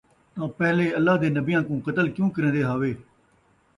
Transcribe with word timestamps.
تاں 0.33 0.47
پہلے 0.59 0.83
اللہ 0.97 1.15
دے 1.21 1.29
نبیّاں 1.37 1.61
کوں 1.67 1.79
قتل 1.85 2.05
کیوں 2.15 2.29
کریندے 2.35 2.61
ہاوے۔ 2.67 2.91